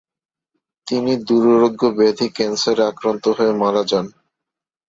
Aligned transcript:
তিনি 0.87 1.11
দুরারোগ্য 1.27 1.81
ব্যাধি 1.97 2.27
ক্যান্সারে 2.37 2.83
আক্রান্ত 2.91 3.25
হয়ে 3.37 3.53
মারা 3.61 3.83
যান। 3.87 4.05